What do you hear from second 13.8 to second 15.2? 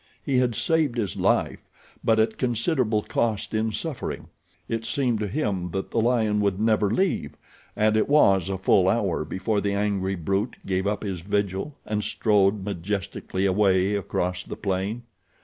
across the plain.